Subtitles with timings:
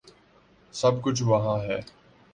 [0.73, 1.79] سب کچھ وہاں ہے۔